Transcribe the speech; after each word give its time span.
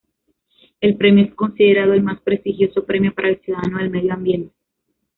El 0.79 0.97
premio 0.97 1.25
es 1.25 1.35
considerado 1.35 1.93
el 1.93 2.01
más 2.01 2.19
prestigioso 2.21 2.83
premio 2.87 3.13
para 3.13 3.29
el 3.29 3.39
cuidado 3.39 3.77
del 3.77 3.91
medio 3.91 4.13
ambiente. 4.15 4.51